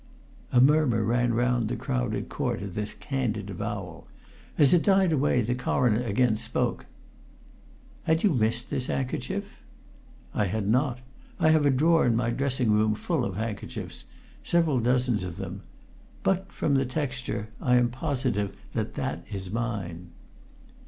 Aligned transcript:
A 0.51 0.59
murmur 0.59 1.03
ran 1.03 1.35
round 1.35 1.67
the 1.67 1.75
crowded 1.75 2.27
court 2.27 2.63
at 2.63 2.73
this 2.73 2.95
candid 2.95 3.51
avowal; 3.51 4.07
as 4.57 4.73
it 4.73 4.81
died 4.81 5.11
away 5.11 5.41
the 5.41 5.53
Coroner 5.53 6.01
again 6.03 6.37
spoke: 6.37 6.87
"Had 8.05 8.23
you 8.23 8.31
missed 8.33 8.71
this 8.71 8.87
handkerchief?" 8.87 9.61
"I 10.33 10.45
had 10.45 10.67
not. 10.67 11.01
I 11.39 11.49
have 11.49 11.67
a 11.67 11.69
drawer 11.69 12.07
in 12.07 12.15
my 12.15 12.31
dressing 12.31 12.71
room 12.71 12.95
full 12.95 13.23
of 13.23 13.35
handkerchiefs 13.35 14.05
several 14.41 14.79
dozens 14.79 15.23
of 15.23 15.37
them. 15.37 15.61
But 16.23 16.51
from 16.51 16.73
the 16.73 16.85
texture 16.87 17.49
I 17.61 17.75
am 17.75 17.89
positive 17.91 18.57
that 18.73 18.95
that 18.95 19.23
is 19.31 19.51
mine." 19.51 20.09